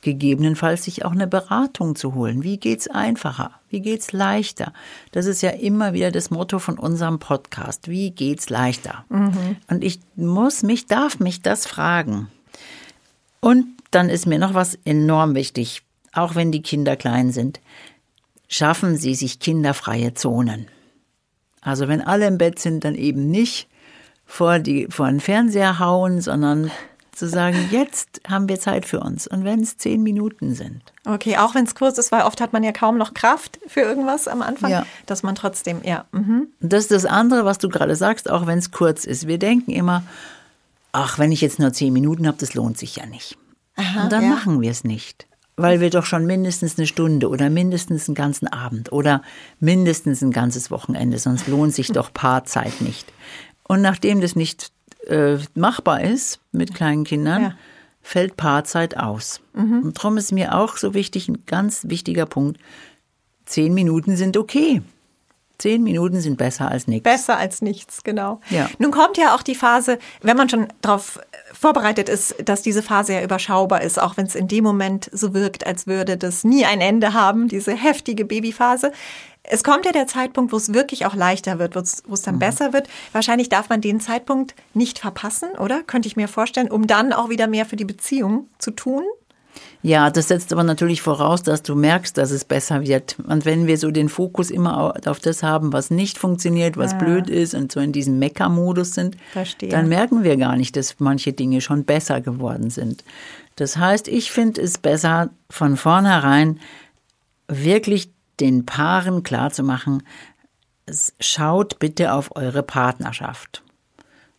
Gegebenenfalls 0.02 0.84
sich 0.84 1.06
auch 1.06 1.12
eine 1.12 1.28
Beratung 1.28 1.96
zu 1.96 2.16
holen. 2.16 2.44
Wie 2.44 2.58
geht's 2.58 2.88
einfacher? 2.88 3.52
Wie 3.70 3.82
geht's 3.82 4.12
leichter? 4.12 4.74
Das 5.12 5.28
ist 5.28 5.42
ja 5.42 5.52
immer 5.52 5.94
wieder 5.94 6.12
das 6.12 6.32
Motto 6.32 6.58
von 6.58 6.80
unserem 6.80 7.20
Podcast. 7.20 7.88
Wie 7.88 8.10
geht's 8.10 8.50
leichter? 8.50 9.06
Und 9.70 9.84
ich 9.84 10.00
muss 10.16 10.64
mich, 10.64 10.88
darf 10.88 11.20
mich 11.20 11.42
das 11.44 11.68
fragen. 11.68 12.30
Und 13.42 13.66
dann 13.92 14.10
ist 14.10 14.26
mir 14.26 14.40
noch 14.40 14.54
was 14.56 14.78
enorm 14.86 15.36
wichtig. 15.36 15.84
Auch 16.14 16.36
wenn 16.36 16.52
die 16.52 16.62
Kinder 16.62 16.96
klein 16.96 17.32
sind. 17.32 17.60
Schaffen 18.48 18.98
Sie 18.98 19.16
sich 19.16 19.40
kinderfreie 19.40 20.14
Zonen. 20.14 20.68
Also 21.62 21.88
wenn 21.88 22.02
alle 22.02 22.28
im 22.28 22.38
Bett 22.38 22.60
sind, 22.60 22.84
dann 22.84 22.96
eben 22.96 23.30
nicht 23.30 23.68
vor, 24.26 24.60
die, 24.60 24.88
vor 24.90 25.08
den 25.08 25.20
Fernseher 25.20 25.80
hauen, 25.80 26.22
sondern 26.22 26.72
zu 27.12 27.28
sagen, 27.28 27.68
jetzt 27.72 28.22
haben 28.28 28.48
wir 28.48 28.60
Zeit 28.60 28.86
für 28.86 29.00
uns. 29.00 29.28
Und 29.28 29.44
wenn 29.44 29.62
es 29.62 29.78
zehn 29.78 30.02
Minuten 30.02 30.56
sind. 30.56 30.82
Okay, 31.06 31.38
auch 31.38 31.56
wenn 31.56 31.66
es 31.66 31.76
kurz 31.76 31.98
ist, 31.98 32.12
weil 32.12 32.24
oft 32.24 32.40
hat 32.42 32.54
man 32.54 32.64
ja 32.64 32.72
kaum 32.72 32.98
noch 32.98 33.14
Kraft 33.14 33.60
für 33.68 33.82
irgendwas 33.82 34.28
am 34.28 34.42
Anfang, 34.42 34.72
Ja. 34.72 34.86
dass 35.06 35.24
man 35.24 35.36
trotzdem, 35.36 35.82
ja. 35.84 36.06
Mhm. 36.12 36.48
Das 36.60 36.84
ist 36.84 36.92
das 36.92 37.06
andere, 37.06 37.46
was 37.46 37.58
du 37.58 37.70
gerade 37.70 37.96
sagst, 37.96 38.30
auch 38.30 38.48
wenn 38.48 38.60
es 38.60 38.72
kurz 38.72 39.06
ist. 39.06 39.28
Wir 39.28 39.38
denken 39.38 39.72
immer, 39.72 40.04
ach, 40.92 41.20
wenn 41.20 41.32
ich 41.32 41.42
jetzt 41.42 41.60
nur 41.60 41.74
zehn 41.74 41.94
Minuten 41.94 42.28
habe, 42.28 42.38
das 42.38 42.54
lohnt 42.54 42.78
sich 42.78 42.96
ja 42.96 43.06
nicht. 43.06 43.38
Und 43.78 44.12
dann 44.12 44.24
ja. 44.24 44.30
machen 44.30 44.62
wir 44.62 44.72
es 44.72 44.84
nicht. 44.84 45.28
Weil 45.58 45.82
wir 45.82 45.90
doch 45.90 46.06
schon 46.06 46.26
mindestens 46.26 46.78
eine 46.78 46.88
Stunde 46.88 47.30
oder 47.30 47.50
mindestens 47.50 48.08
einen 48.08 48.16
ganzen 48.16 48.48
Abend 48.48 48.92
oder 48.92 49.22
mindestens 49.60 50.22
ein 50.22 50.32
ganzes 50.32 50.72
Wochenende, 50.72 51.20
sonst 51.20 51.48
lohnt 51.48 51.74
sich 51.74 51.90
doch 51.90 52.14
Paarzeit 52.14 52.82
nicht. 52.82 53.12
Und 53.68 53.82
nachdem 53.82 54.22
das 54.22 54.36
nicht 54.36 54.72
äh, 55.08 55.38
machbar 55.56 56.02
ist 56.02 56.40
mit 56.52 56.74
kleinen 56.76 57.04
Kindern, 57.04 57.42
Ja. 57.42 57.54
fällt 58.02 58.38
Paarzeit 58.38 58.98
aus. 58.98 59.42
Und 59.54 59.98
darum 59.98 60.18
ist 60.18 60.32
mir 60.32 60.56
auch 60.56 60.78
so 60.78 60.94
wichtig, 60.94 61.28
ein 61.30 61.44
ganz 61.46 61.82
wichtiger 61.90 62.26
Punkt, 62.26 62.60
zehn 63.46 63.74
Minuten 63.74 64.16
sind 64.16 64.38
okay. 64.38 64.82
Zehn 65.60 65.84
Minuten 65.84 66.20
sind 66.22 66.38
besser 66.40 66.72
als 66.72 66.88
nichts. 66.88 67.04
Besser 67.04 67.38
als 67.38 67.62
nichts, 67.62 68.04
genau. 68.04 68.40
Ja. 68.50 68.68
Nun 68.80 68.90
kommt 68.90 69.18
ja 69.18 69.36
auch 69.36 69.44
die 69.44 69.54
Phase, 69.54 70.00
wenn 70.24 70.36
man 70.36 70.50
schon 70.50 70.68
darauf 70.82 71.20
vorbereitet 71.54 72.10
ist, 72.10 72.34
dass 72.46 72.64
diese 72.64 72.82
Phase 72.82 73.14
ja 73.14 73.22
überschaubar 73.22 73.84
ist, 73.84 74.02
auch 74.02 74.18
wenn 74.18 74.26
es 74.26 74.34
in 74.34 74.48
dem 74.48 74.64
Moment 74.64 75.12
so 75.14 75.36
wirkt, 75.36 75.68
als 75.68 75.86
würde 75.86 76.18
das 76.18 76.44
nie 76.44 76.66
ein 76.66 76.82
Ende 76.82 77.14
haben, 77.14 77.48
diese 77.48 77.74
heftige 77.74 78.26
Babyphase. 78.26 78.92
Es 79.54 79.64
kommt 79.64 79.86
ja 79.86 79.92
der 79.92 80.08
Zeitpunkt, 80.08 80.54
wo 80.54 80.58
es 80.58 80.74
wirklich 80.74 81.06
auch 81.06 81.14
leichter 81.16 81.60
wird, 81.60 81.76
wo 81.76 81.80
es 81.80 82.04
es 82.08 82.22
Mhm. 82.22 82.26
dann 82.26 82.40
besser 82.40 82.74
wird. 82.74 82.88
Wahrscheinlich 83.12 83.50
darf 83.50 83.70
man 83.70 83.82
den 83.82 84.00
Zeitpunkt 84.00 84.56
nicht 84.74 84.98
verpassen, 85.00 85.50
oder? 85.60 85.84
Könnte 85.84 86.08
ich 86.08 86.16
mir 86.16 86.28
vorstellen, 86.28 86.72
um 86.72 86.88
dann 86.88 87.12
auch 87.14 87.30
wieder 87.30 87.48
mehr 87.48 87.66
für 87.66 87.76
die 87.76 87.86
Beziehung 87.86 88.48
zu 88.60 88.72
tun. 88.72 89.04
Ja, 89.84 90.10
das 90.10 90.30
setzt 90.30 90.54
aber 90.54 90.64
natürlich 90.64 91.02
voraus, 91.02 91.44
dass 91.44 91.62
du 91.64 91.76
merkst, 91.76 92.18
dass 92.18 92.32
es 92.32 92.46
besser 92.46 92.84
wird. 92.88 93.18
Und 93.28 93.44
wenn 93.44 93.68
wir 93.68 93.78
so 93.78 93.92
den 93.92 94.08
Fokus 94.08 94.50
immer 94.50 94.78
au- 94.80 95.10
auf 95.10 95.20
das 95.20 95.44
haben, 95.44 95.74
was 95.74 95.92
nicht 95.92 96.18
funktioniert, 96.18 96.78
was 96.78 96.98
blöd 96.98 97.30
ist 97.30 97.54
und 97.54 97.70
so 97.72 97.82
in 97.82 97.92
diesem 97.92 98.18
Mecker-Modus 98.20 98.94
sind, 98.94 99.18
Verstehe. 99.34 99.68
dann 99.70 99.90
merken 99.90 100.24
wir 100.24 100.38
gar 100.38 100.56
nicht, 100.56 100.78
dass 100.78 100.96
manche 101.00 101.34
Dinge 101.34 101.60
schon 101.60 101.84
besser 101.84 102.22
geworden 102.22 102.70
sind. 102.70 103.04
Das 103.58 103.76
heißt, 103.76 104.08
ich 104.08 104.32
finde 104.32 104.62
es 104.62 104.78
besser, 104.78 105.32
von 105.50 105.76
vornherein 105.76 106.60
wirklich 107.50 108.10
den 108.42 108.66
Paaren 108.66 109.24
klarzumachen, 109.24 110.04
es- 110.86 111.14
schaut 111.20 111.80
bitte 111.80 112.14
auf 112.14 112.36
eure 112.36 112.64
Partnerschaft, 112.64 113.64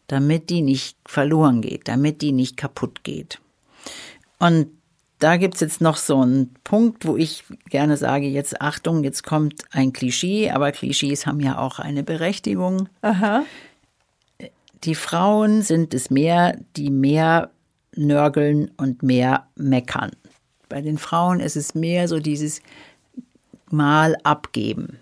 damit 0.08 0.50
die 0.50 0.60
nicht 0.62 0.96
verloren 1.06 1.62
geht, 1.62 1.88
damit 1.88 2.20
die 2.20 2.32
nicht 2.32 2.56
kaputt 2.56 3.04
geht. 3.04 3.40
Und 4.38 4.66
da 5.20 5.36
gibt's 5.36 5.60
jetzt 5.60 5.80
noch 5.80 5.96
so 5.96 6.20
einen 6.20 6.52
Punkt, 6.64 7.06
wo 7.06 7.16
ich 7.16 7.44
gerne 7.70 7.96
sage, 7.96 8.26
jetzt 8.26 8.60
Achtung, 8.60 9.04
jetzt 9.04 9.22
kommt 9.22 9.62
ein 9.70 9.92
Klischee, 9.92 10.50
aber 10.50 10.72
Klischees 10.72 11.26
haben 11.26 11.38
ja 11.38 11.58
auch 11.58 11.78
eine 11.78 12.02
Berechtigung. 12.02 12.88
Aha. 13.02 13.44
Die 14.82 14.96
Frauen 14.96 15.62
sind 15.62 15.94
es 15.94 16.10
mehr, 16.10 16.58
die 16.76 16.90
mehr 16.90 17.50
nörgeln 17.94 18.72
und 18.76 19.04
mehr 19.04 19.46
meckern. 19.54 20.10
Bei 20.68 20.80
den 20.80 20.98
Frauen 20.98 21.38
ist 21.38 21.54
es 21.54 21.76
mehr 21.76 22.08
so 22.08 22.18
dieses 22.18 22.60
Mal 23.72 24.16
abgeben. 24.22 24.98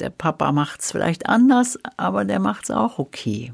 Der 0.00 0.10
Papa 0.10 0.52
macht's 0.52 0.90
vielleicht 0.90 1.28
anders, 1.28 1.78
aber 1.96 2.24
der 2.24 2.40
macht's 2.40 2.70
auch 2.70 2.98
okay. 2.98 3.52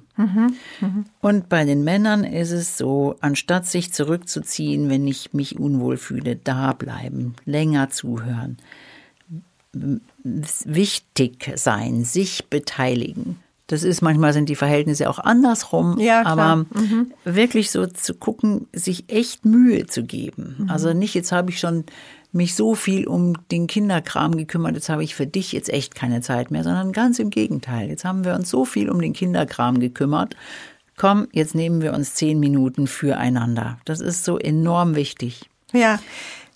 Und 1.21 1.49
bei 1.49 1.65
den 1.65 1.83
Männern 1.85 2.25
ist 2.25 2.53
es 2.53 2.79
so, 2.79 3.17
anstatt 3.21 3.67
sich 3.67 3.93
zurückzuziehen, 3.93 4.89
wenn 4.89 5.07
ich 5.07 5.35
mich 5.35 5.59
unwohl 5.59 5.97
fühle, 5.97 6.37
da 6.37 6.73
bleiben, 6.73 7.35
länger 7.45 7.91
zuhören, 7.91 8.57
wichtig 10.23 11.53
sein, 11.57 12.05
sich 12.05 12.47
beteiligen. 12.49 13.41
Das 13.67 13.83
ist 13.83 14.01
manchmal 14.01 14.33
sind 14.33 14.49
die 14.49 14.57
Verhältnisse 14.57 15.11
auch 15.11 15.19
andersrum, 15.19 16.01
Ja, 16.01 16.25
aber 16.25 16.65
wirklich 17.25 17.71
so 17.71 17.87
zu 17.87 18.15
gucken, 18.15 18.67
sich 18.73 19.13
echt 19.13 19.45
Mühe 19.45 19.87
zu 19.87 20.05
geben. 20.05 20.67
Also 20.71 20.95
nicht, 20.95 21.15
jetzt 21.15 21.33
habe 21.33 21.51
ich 21.51 21.61
schon 21.61 21.85
mich 22.33 22.55
so 22.55 22.75
viel 22.75 23.07
um 23.07 23.35
den 23.51 23.67
Kinderkram 23.67 24.37
gekümmert, 24.37 24.75
jetzt 24.75 24.89
habe 24.89 25.05
ich 25.05 25.15
für 25.15 25.27
dich 25.27 25.53
jetzt 25.53 25.71
echt 25.71 25.95
keine 25.95 26.21
Zeit 26.21 26.51
mehr, 26.51 26.63
sondern 26.63 26.93
ganz 26.93 27.19
im 27.19 27.31
Gegenteil. 27.31 27.89
Jetzt 27.89 28.05
haben 28.05 28.25
wir 28.25 28.35
uns 28.35 28.51
so 28.51 28.65
viel 28.65 28.91
um 28.91 29.01
den 29.01 29.13
Kinderkram 29.13 29.81
gekümmert. 29.81 30.37
Komm, 30.97 31.29
jetzt 31.33 31.55
nehmen 31.55 31.81
wir 31.81 31.95
uns 31.95 32.15
zehn 32.15 32.41
Minuten 32.41 32.87
füreinander. 32.87 33.79
Das 33.85 34.01
ist 34.01 34.25
so 34.25 34.39
enorm 34.39 34.95
wichtig. 34.95 35.49
Ja, 35.73 36.01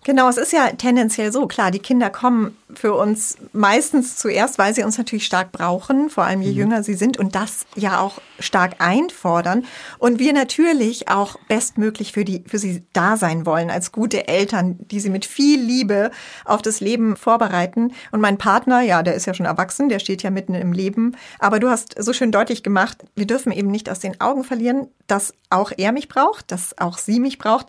genau. 0.05 0.29
Es 0.29 0.37
ist 0.37 0.53
ja 0.53 0.69
tendenziell 0.71 1.33
so, 1.33 1.47
klar, 1.47 1.71
die 1.71 1.79
Kinder 1.79 2.11
kommen 2.11 2.57
für 2.75 2.95
uns 2.95 3.37
meistens 3.53 4.17
zuerst, 4.17 4.59
weil 4.59 4.75
sie 4.75 4.83
uns 4.83 4.99
natürlich 4.99 5.27
stark 5.27 5.53
brauchen, 5.53 6.11
vor 6.11 6.25
allem 6.25 6.43
je 6.43 6.51
jünger 6.51 6.83
sie 6.83 6.95
sind 6.95 7.19
und 7.19 7.35
das 7.35 7.67
ja 7.77 8.01
auch 8.01 8.21
stark 8.39 8.77
einfordern. 8.79 9.65
Und 9.99 10.19
wir 10.19 10.33
natürlich 10.33 11.09
auch 11.09 11.37
bestmöglich 11.49 12.13
für, 12.13 12.25
die, 12.25 12.45
für 12.47 12.59
sie 12.59 12.83
da 12.93 13.17
sein 13.17 13.47
wollen, 13.47 13.71
als 13.71 13.93
gute 13.93 14.29
Eltern, 14.29 14.79
die 14.79 15.01
sie 15.01 15.11
mit 15.11 15.25
viel 15.25 15.61
Liebe 15.61 16.11
auf 16.45 16.63
das 16.63 16.81
Leben 16.81 17.17
vorbereiten. 17.17 17.93
Und 18.11 18.21
mein 18.21 18.39
Partner, 18.39 18.81
ja, 18.81 19.03
der 19.03 19.15
ist 19.15 19.27
ja 19.27 19.35
schon 19.35 19.47
erwachsen, 19.47 19.89
der 19.89 19.99
steht 19.99 20.23
ja 20.23 20.31
mitten 20.31 20.55
im 20.55 20.73
Leben. 20.73 21.17
Aber 21.39 21.61
du 21.61 21.69
hast 21.69 21.95
so 22.03 22.13
schön 22.13 22.33
deutlich 22.33 22.63
gemacht, 22.63 23.05
wir 23.15 23.27
dürfen 23.27 23.53
eben 23.53 23.71
nicht 23.71 23.91
aus 23.91 24.01
den 24.01 24.21
Augen 24.21 24.45
verlieren, 24.45 24.89
dass 25.07 25.35
auch 25.51 25.73
er 25.77 25.93
mich 25.93 26.09
braucht, 26.09 26.51
dass 26.51 26.79
auch 26.79 26.99
sie 26.99 27.21
mich 27.21 27.39
braucht 27.39 27.67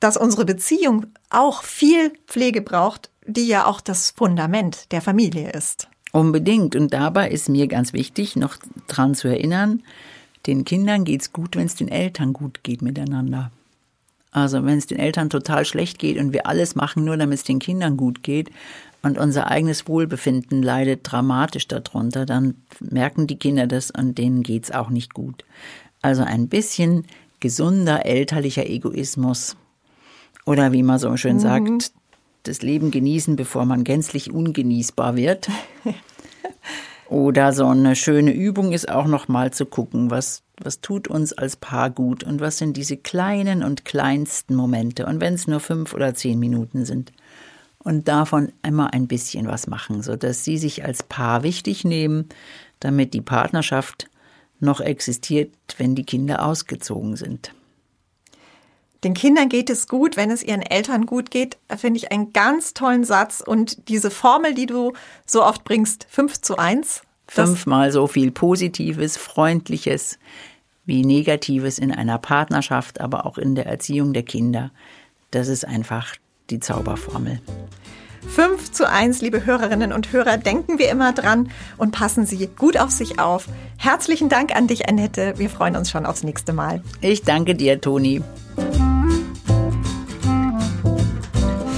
dass 0.00 0.16
unsere 0.16 0.46
Beziehung 0.46 1.06
auch 1.30 1.62
viel 1.62 2.12
Pflege 2.26 2.60
braucht, 2.60 3.10
die 3.26 3.46
ja 3.46 3.66
auch 3.66 3.80
das 3.80 4.10
Fundament 4.10 4.90
der 4.92 5.00
Familie 5.00 5.50
ist. 5.52 5.88
Unbedingt. 6.12 6.74
Und 6.74 6.92
dabei 6.92 7.30
ist 7.30 7.48
mir 7.48 7.68
ganz 7.68 7.92
wichtig, 7.92 8.36
noch 8.36 8.56
dran 8.88 9.14
zu 9.14 9.28
erinnern, 9.28 9.82
den 10.46 10.64
Kindern 10.64 11.04
geht's 11.04 11.32
gut, 11.32 11.56
wenn 11.56 11.66
es 11.66 11.76
den 11.76 11.88
Eltern 11.88 12.32
gut 12.32 12.64
geht 12.64 12.82
miteinander. 12.82 13.50
Also 14.32 14.64
wenn 14.64 14.78
es 14.78 14.86
den 14.86 14.98
Eltern 14.98 15.28
total 15.28 15.64
schlecht 15.64 15.98
geht 15.98 16.18
und 16.18 16.32
wir 16.32 16.46
alles 16.46 16.74
machen, 16.74 17.04
nur 17.04 17.16
damit 17.16 17.38
es 17.38 17.44
den 17.44 17.58
Kindern 17.58 17.96
gut 17.96 18.22
geht 18.22 18.50
und 19.02 19.18
unser 19.18 19.48
eigenes 19.48 19.88
Wohlbefinden 19.88 20.62
leidet 20.62 21.00
dramatisch 21.02 21.66
darunter, 21.68 22.26
dann 22.26 22.54
merken 22.80 23.26
die 23.26 23.38
Kinder 23.38 23.66
das 23.66 23.90
und 23.90 24.18
denen 24.18 24.42
geht's 24.42 24.70
auch 24.70 24.88
nicht 24.88 25.14
gut. 25.14 25.44
Also 26.00 26.22
ein 26.22 26.48
bisschen 26.48 27.04
gesunder 27.40 28.06
elterlicher 28.06 28.66
Egoismus 28.66 29.56
oder 30.46 30.72
wie 30.72 30.82
man 30.82 30.98
so 30.98 31.16
schön 31.16 31.38
sagt, 31.38 31.92
das 32.44 32.62
Leben 32.62 32.90
genießen, 32.90 33.36
bevor 33.36 33.64
man 33.64 33.84
gänzlich 33.84 34.32
ungenießbar 34.32 35.16
wird. 35.16 35.48
Oder 37.08 37.52
so 37.52 37.66
eine 37.66 37.96
schöne 37.96 38.32
Übung 38.32 38.72
ist 38.72 38.88
auch 38.88 39.06
noch 39.06 39.26
mal 39.26 39.52
zu 39.52 39.66
gucken, 39.66 40.10
was 40.10 40.42
Was 40.62 40.80
tut 40.80 41.08
uns 41.08 41.32
als 41.32 41.56
Paar 41.56 41.90
gut 41.90 42.22
und 42.22 42.40
was 42.40 42.58
sind 42.58 42.76
diese 42.76 42.96
kleinen 42.96 43.64
und 43.64 43.84
kleinsten 43.84 44.54
Momente 44.54 45.06
und 45.06 45.20
wenn 45.20 45.34
es 45.34 45.48
nur 45.48 45.58
fünf 45.58 45.92
oder 45.92 46.14
zehn 46.14 46.38
Minuten 46.38 46.84
sind 46.84 47.12
und 47.78 48.06
davon 48.08 48.52
immer 48.62 48.92
ein 48.92 49.08
bisschen 49.08 49.48
was 49.48 49.66
machen, 49.66 50.02
sodass 50.02 50.44
sie 50.44 50.58
sich 50.58 50.84
als 50.84 51.02
Paar 51.02 51.42
wichtig 51.42 51.84
nehmen, 51.84 52.28
damit 52.78 53.14
die 53.14 53.22
Partnerschaft 53.22 54.08
noch 54.60 54.80
existiert, 54.80 55.50
wenn 55.78 55.94
die 55.94 56.04
Kinder 56.04 56.44
ausgezogen 56.44 57.16
sind. 57.16 57.54
Den 59.02 59.14
Kindern 59.14 59.48
geht 59.48 59.70
es 59.70 59.88
gut, 59.88 60.16
wenn 60.16 60.30
es 60.30 60.42
ihren 60.42 60.60
Eltern 60.60 61.06
gut 61.06 61.30
geht, 61.30 61.56
finde 61.74 61.98
ich 61.98 62.12
einen 62.12 62.32
ganz 62.34 62.74
tollen 62.74 63.04
Satz. 63.04 63.42
Und 63.44 63.88
diese 63.88 64.10
Formel, 64.10 64.54
die 64.54 64.66
du 64.66 64.92
so 65.24 65.42
oft 65.42 65.64
bringst, 65.64 66.06
5 66.10 66.40
zu 66.42 66.58
1. 66.58 67.02
Fünfmal 67.26 67.92
so 67.92 68.06
viel 68.06 68.30
Positives, 68.30 69.16
Freundliches 69.16 70.18
wie 70.84 71.04
Negatives 71.04 71.78
in 71.78 71.92
einer 71.92 72.18
Partnerschaft, 72.18 73.00
aber 73.00 73.24
auch 73.24 73.38
in 73.38 73.54
der 73.54 73.66
Erziehung 73.66 74.12
der 74.12 74.24
Kinder. 74.24 74.70
Das 75.30 75.48
ist 75.48 75.64
einfach 75.64 76.14
die 76.50 76.60
Zauberformel. 76.60 77.40
5 78.28 78.72
zu 78.72 78.88
1, 78.88 79.22
liebe 79.22 79.46
Hörerinnen 79.46 79.92
und 79.92 80.12
Hörer, 80.12 80.36
denken 80.36 80.78
wir 80.78 80.90
immer 80.90 81.12
dran 81.12 81.50
und 81.78 81.92
passen 81.92 82.26
Sie 82.26 82.46
gut 82.48 82.76
auf 82.76 82.90
sich 82.90 83.18
auf. 83.18 83.46
Herzlichen 83.78 84.28
Dank 84.28 84.54
an 84.54 84.66
dich, 84.66 84.88
Annette. 84.88 85.34
Wir 85.38 85.48
freuen 85.48 85.76
uns 85.76 85.90
schon 85.90 86.04
aufs 86.04 86.22
nächste 86.22 86.52
Mal. 86.52 86.82
Ich 87.00 87.22
danke 87.22 87.54
dir, 87.54 87.80
Toni. 87.80 88.22